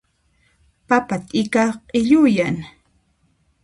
Papa 0.87 1.15
t'ika 1.27 1.63
q'illuyan. 1.89 2.57